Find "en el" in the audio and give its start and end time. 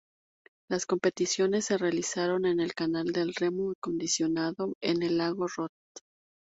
2.47-2.73, 4.81-5.19